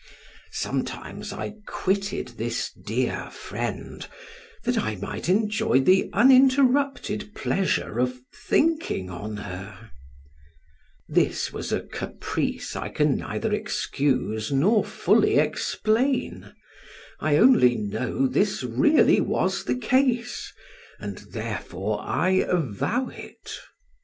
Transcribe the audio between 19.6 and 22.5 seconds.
the case, and therefore I